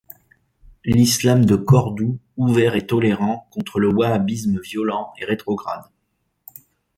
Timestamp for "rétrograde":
5.25-5.83